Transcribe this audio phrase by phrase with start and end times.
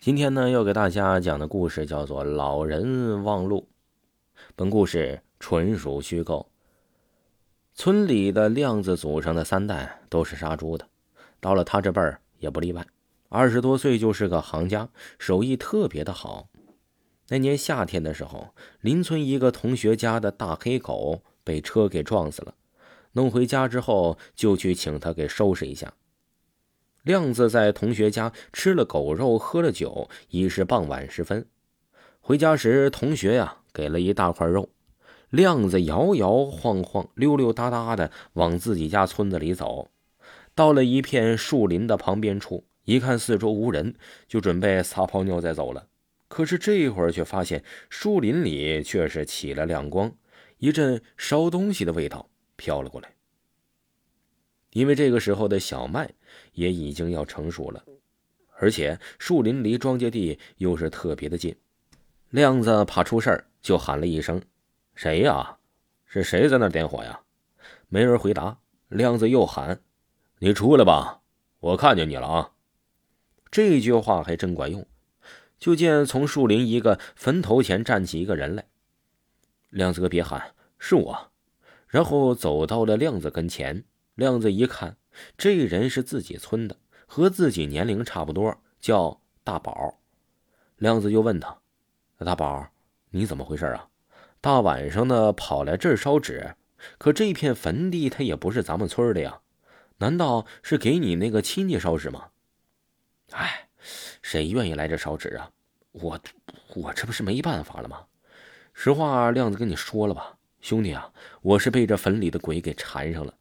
[0.00, 3.68] 今天呢，要给大家讲的故事叫做《老人忘路》。
[4.56, 6.48] 本故事纯属虚构。
[7.74, 10.88] 村里的亮子祖上的三代都是杀猪的，
[11.38, 12.86] 到了他这辈儿也不例外。
[13.28, 16.48] 二十多岁就是个行家，手艺特别的好。
[17.28, 22.54] 那年夏天的时候，邻村一个同学家的大黑狗被车给撞死了，
[23.12, 25.92] 弄回家之后就去请他给收拾一下。
[27.02, 31.46] 亮子在同学家吃了狗肉，喝了酒，已是傍晚时分。
[32.20, 34.68] 回家时，同学呀给了一大块肉，
[35.30, 39.90] 亮子摇摇晃晃、溜溜达达的往自己家村子里走。
[40.54, 43.94] 到了一片树林的旁边处，一看四周无人，
[44.28, 45.86] 就准备撒泡尿再走了。
[46.28, 50.12] 可是这会儿却发现树林里却是起了亮光，
[50.58, 53.14] 一阵烧东西的味道飘了过来。
[54.72, 56.10] 因为这个时候的小麦
[56.52, 57.84] 也已经要成熟了，
[58.56, 61.54] 而且树林离庄稼地又是特别的近，
[62.30, 64.40] 亮子怕出事儿，就喊了一声
[64.94, 65.56] ：“谁呀？
[66.04, 67.20] 是谁在那点火呀？”
[67.88, 68.58] 没人回答。
[68.88, 69.80] 亮子又喊
[70.40, 71.20] ：“你出来吧，
[71.60, 72.50] 我看见你了啊！”
[73.50, 74.84] 这句话还真管用。
[75.58, 78.66] 就见从树林一个坟头前站起一个人来。
[79.68, 81.30] 亮子哥别喊，是我。
[81.86, 83.84] 然后走到了亮子跟前。
[84.20, 84.98] 亮子一看，
[85.38, 86.76] 这人是自己村的，
[87.06, 89.98] 和自己年龄差不多，叫大宝。
[90.76, 91.56] 亮子就问他
[92.22, 92.68] ：“大宝，
[93.12, 93.88] 你怎么回事啊？
[94.42, 96.54] 大晚上的跑来这儿烧纸？
[96.98, 99.40] 可这片坟地它也不是咱们村的呀，
[99.96, 102.28] 难道是给你那个亲戚烧纸吗？”
[103.32, 103.70] 哎，
[104.20, 105.50] 谁愿意来这烧纸啊？
[105.92, 106.20] 我
[106.74, 108.04] 我这不是没办法了吗？
[108.74, 111.10] 实话，亮子跟你说了吧，兄弟啊，
[111.40, 113.32] 我是被这坟里的鬼给缠上了。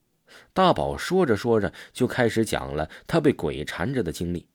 [0.53, 4.47] 大宝说着说着，就开始讲了他被鬼缠着的经历。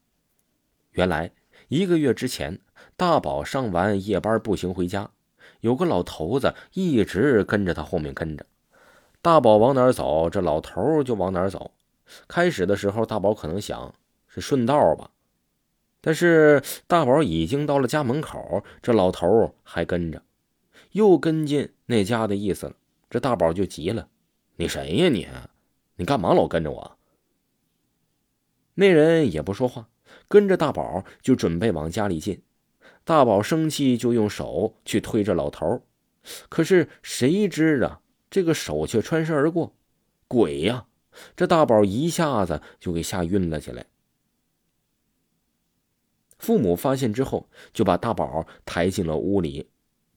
[0.91, 1.31] 原来
[1.67, 2.59] 一个月之前，
[2.95, 5.11] 大宝上完夜班步行回家，
[5.61, 8.45] 有个老头子一直跟着他后面跟着。
[9.21, 11.71] 大宝往哪走，这老头就往哪走。
[12.27, 13.95] 开始的时候，大宝可能想
[14.27, 15.09] 是顺道吧，
[15.99, 20.21] 但是大宝已经到了家门口，这老头还跟着，
[20.91, 22.75] 又跟进那家的意思了。
[23.09, 24.07] 这大宝就急了
[24.57, 25.27] ：“你谁呀你？”
[25.95, 26.97] 你干嘛老跟着我？
[28.73, 29.89] 那人也不说话，
[30.27, 32.41] 跟着大宝就准备往家里进。
[33.03, 35.83] 大宝生气，就用手去推着老头
[36.49, 39.73] 可是谁知啊，这个手却穿身而过。
[40.27, 40.87] 鬼呀！
[41.35, 43.85] 这大宝一下子就给吓晕了起来。
[46.39, 49.69] 父母发现之后，就把大宝抬进了屋里。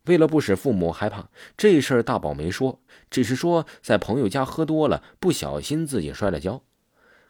[0.09, 2.81] 为了不使父母害怕，这事儿大宝没说，
[3.11, 6.63] 只是说在朋友家喝多了，不小心自己摔了跤。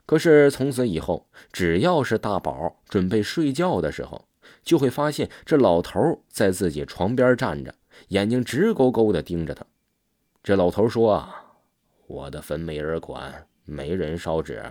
[0.06, 4.27] 可是从此以后，只要是大宝准备睡觉的时候，
[4.62, 7.75] 就会发现这老头在自己床边站着，
[8.09, 9.67] 眼睛直勾勾地盯着他。
[10.43, 11.44] 这老头说：“啊，
[12.06, 14.65] 我的坟没人管，没人烧纸，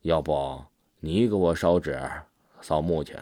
[0.00, 0.64] 要不
[1.00, 2.00] 你给我烧纸、
[2.60, 3.14] 扫墓去。”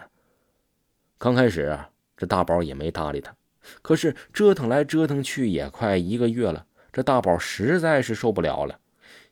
[1.19, 1.79] 刚开始，
[2.17, 3.35] 这大宝也没搭理他。
[3.81, 8.81] 可是折腾来折腾去也快一个月了，这大宝实在是受不了了，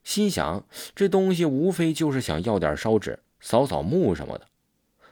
[0.04, 0.64] 心想
[0.94, 4.46] 这东西无非就是想要点烧纸、扫扫墓什么的。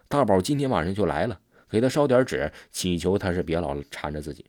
[0.09, 4.47] 大宝今天晚上就来了，给他烧点纸，祈求他是别老缠着自己。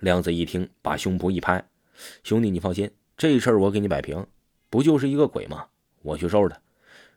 [0.00, 1.64] 亮子一听，把胸脯一拍
[2.24, 4.26] ：“兄弟，你放心，这事儿我给你摆平，
[4.68, 5.66] 不就是一个鬼吗？
[6.02, 6.60] 我去收拾他。”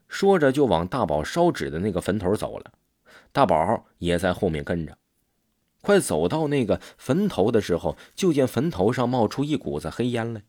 [0.08, 2.72] 说着就往大宝烧纸的那个坟头走了，
[3.34, 4.98] 大宝也在后面跟着。
[5.88, 10.44] 快走到那个坟头的时候，就见坟头上冒出一股子黑烟来。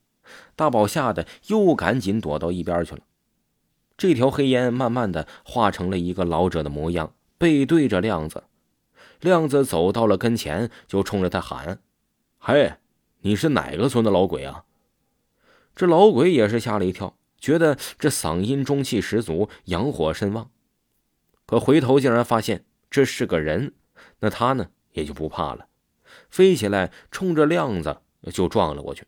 [0.56, 3.03] 大宝吓得又赶紧躲到一边去了。
[3.97, 8.43] 这条黑烟慢慢的化成了一个老者的模样，背对着亮子。
[9.21, 11.78] 亮子走到了跟前，就冲着他喊
[12.41, 12.72] ：“嘿，
[13.20, 14.65] 你是哪个村的老鬼啊？”
[15.76, 20.50] 这老鬼也是吓了一跳，觉得这嗓音中气十足，阳火甚旺。
[21.47, 23.75] 可回头竟然发现这是个人，
[24.19, 24.70] 那他呢？
[24.99, 25.67] 也就不怕了，
[26.29, 27.99] 飞起来冲着亮子
[28.33, 29.06] 就撞了过去。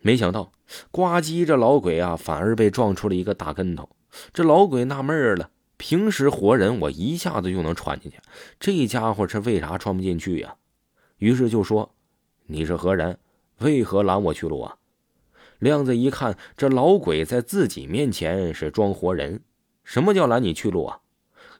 [0.00, 0.52] 没想到，
[0.90, 3.88] 呱唧，这老鬼啊，反而被撞出了一个大跟头。
[4.32, 8.18] 这老鬼纳闷了：平时活人我一下子就能穿进去，
[8.60, 10.54] 这家伙是为啥穿不进去呀？
[11.18, 11.94] 于是就说
[12.46, 13.18] ：“你是何人？
[13.58, 14.76] 为何拦我去路啊？”
[15.58, 19.40] 亮子一看，这老鬼在自己面前是装活人，
[19.82, 21.00] 什么叫拦你去路啊？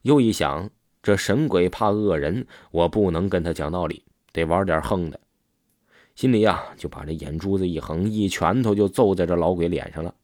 [0.03, 0.71] 又一想。
[1.05, 4.03] 这神鬼怕恶人，我不能跟他讲道理，
[4.33, 5.21] 得玩点横的。
[6.15, 10.15] 心里呀，就把这眼珠子一横，一拳头就揍在这老鬼脸上了。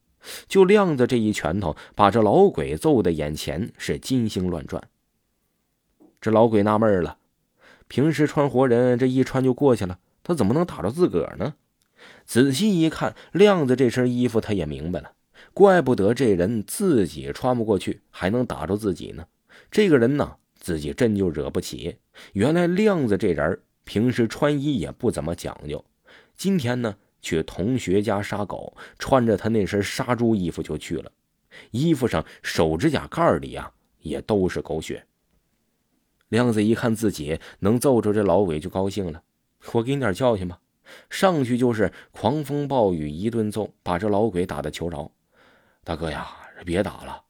[0.48, 4.82] 就亮子这一拳头，把这老鬼揍的眼前是金星乱转。
[6.18, 7.18] 这老鬼纳闷了，
[7.86, 11.56] 平时穿活人这一穿就过去了，他怎么能打着自个儿呢？
[12.24, 15.12] 仔细一看，亮子这身衣服，他也明白了，
[15.52, 19.26] 怪不得这人自己穿不过去，还能打着自己呢。
[19.70, 21.96] 这个人呢，自己真就惹不起。
[22.34, 25.84] 原来亮子这人平时穿衣也不怎么讲究，
[26.36, 31.10] 今天呢去同学家杀狗，穿着他那身杀猪衣服就去了，
[31.72, 35.04] 衣服上手指甲盖里啊也都是狗血。
[36.28, 39.22] 亮子一看自己能揍着这老鬼，就高兴了。
[39.72, 40.60] 我给你点教训吧。
[41.08, 45.10] 上去就是狂风暴雨一顿揍，把这老鬼打的求饶。
[45.82, 46.28] 大哥呀，
[46.64, 47.22] 别打了，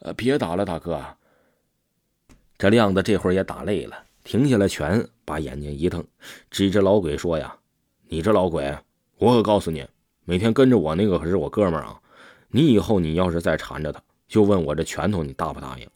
[0.00, 1.04] 呃，别打了，大哥。
[2.58, 6.02] 这亮子这会儿也打累了，停下了拳，把眼睛一瞪，
[6.50, 7.54] 指着老鬼说：“呀，
[8.08, 8.74] 你这老鬼，
[9.18, 9.86] 我可告诉你，
[10.24, 12.00] 每天跟着我那个可是我哥们儿啊。
[12.48, 15.86] 你以后你要是再缠着他，就问我这拳头你答不答应？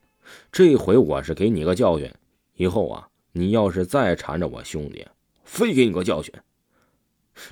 [0.52, 2.12] 这回我是给你个教训，
[2.56, 5.06] 以后啊，你要是再缠着我兄弟，
[5.44, 6.34] 非给你个教训。”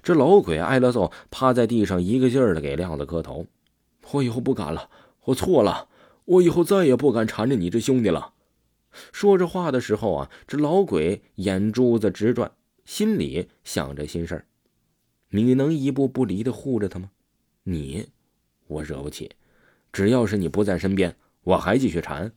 [0.03, 3.47] 这老鬼挨了揍，趴在地上，一个劲儿的给亮子磕头
[4.13, 4.91] ：“我以后不敢了，
[5.25, 5.89] 我错了，
[6.27, 8.33] 我以后再也不敢缠着你这兄弟了。”
[9.13, 12.51] 说着话的时候啊，这老鬼眼珠子直转，
[12.85, 14.47] 心里想着心事儿
[15.31, 17.11] ：“你能一步不离的护着他吗？
[17.65, 18.09] 你，
[18.67, 19.31] 我惹不起。
[19.93, 22.33] 只要是你不在身边，我还继续缠。”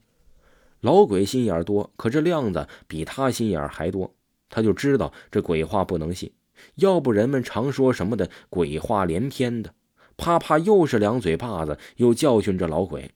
[0.80, 4.14] 老鬼心眼多，可这亮子比他心眼还多，
[4.48, 6.32] 他就知道这鬼话不能信。
[6.76, 9.74] 要不人们常说什么的鬼话连篇的，
[10.16, 13.12] 啪啪又是两嘴巴子，又教训这老鬼。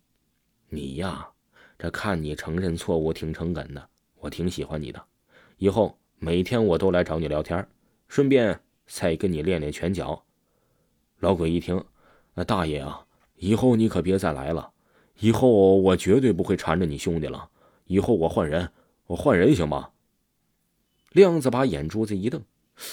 [0.68, 1.30] 你呀，
[1.78, 5.04] 这看你承认错误挺诚恳的，我挺喜欢你的。
[5.58, 7.66] 以后每天我都来找你聊天，
[8.08, 10.24] 顺便再跟你练练拳脚。
[11.18, 11.84] 老鬼一听，
[12.46, 13.06] 大爷啊，
[13.36, 14.70] 以后你可别再来了，
[15.18, 17.50] 以后我绝对不会缠着你兄弟了。
[17.86, 18.70] 以后我换人，
[19.06, 19.90] 我换人行吗？
[21.12, 22.42] 亮子把眼珠子一瞪。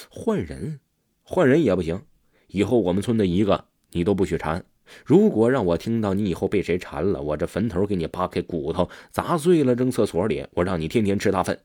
[0.09, 0.79] 换人，
[1.24, 2.06] 换人也不行。
[2.47, 4.63] 以后我们村的一个你都不许缠。
[5.06, 11.59] 如果让我听到你以后被谁缠了，我这坟头给你扒开，骨头砸碎了，扔厕所里，我让你天天吃大粪。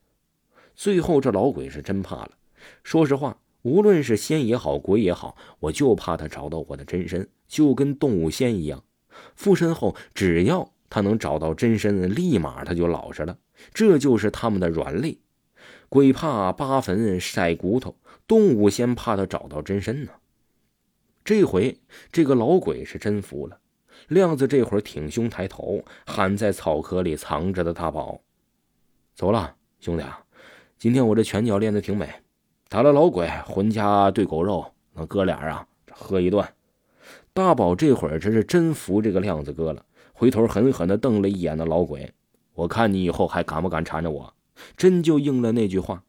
[0.75, 2.31] 最后这老鬼是真怕了。
[2.83, 8.83] 说实话，无论是仙也好，鬼也好，我就怕他找到我的真身，就跟动物仙一样。
[9.35, 13.37] 附身后，只要他能找到真身，立马他就老实了。
[13.73, 15.19] 这就是他们的软肋。
[15.89, 17.95] 鬼怕扒坟晒骨头。
[18.27, 20.11] 动物先怕他找到真身呢。
[21.23, 21.77] 这回
[22.11, 23.59] 这个老鬼是真服了。
[24.07, 28.21] 亮子这会儿挺胸抬头，喊在草壳里藏着的大宝
[29.13, 30.23] ：“走了，兄弟啊！
[30.77, 32.09] 今天我这拳脚练得挺美，
[32.69, 36.43] 打了老鬼，浑家炖狗肉，那哥俩啊喝一顿。”
[37.33, 42.11] 大宝这会儿这是真服这个亮子哥了，回头狠狠地瞪了一眼那老鬼
[42.55, 44.33] ：“我看你以后还敢不敢缠着我？”
[44.75, 46.03] 真就应了那句话：“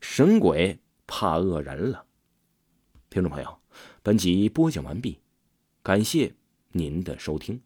[0.00, 2.04] 神鬼。”怕恶人了。
[3.12, 3.58] 听众朋友，
[4.02, 5.18] 本集播讲完毕，
[5.82, 6.32] 感谢
[6.70, 7.60] 您的收听。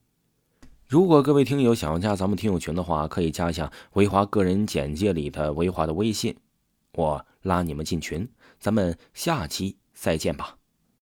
[0.88, 6.36] 如果各位听友想要加咱们听友群的话，可以加一下维华个人简介里的维华的微信，
[6.94, 8.28] 我拉你们进群。
[8.58, 10.56] 咱们下期再见吧。